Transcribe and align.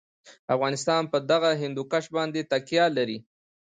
افغانستان 0.55 1.01
په 1.11 1.17
دغه 1.31 1.49
هندوکش 1.61 2.05
باندې 2.15 2.47
تکیه 2.51 2.85
لري. 2.97 3.17